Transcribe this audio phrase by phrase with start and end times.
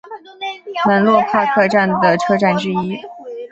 [0.87, 2.97] 门洛帕克站的车站之一。